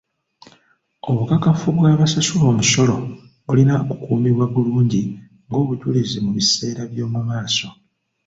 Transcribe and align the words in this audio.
Obukakafu 1.09 1.67
bw'abasasula 1.77 2.45
omusolo 2.51 2.95
bulina 3.45 3.75
kukuumibwa 3.87 4.45
bulungi 4.53 5.03
ng'obujulizi 5.47 6.17
mu 6.25 6.31
biseera 6.37 6.81
by'omu 6.91 7.19
maaso. 7.29 7.67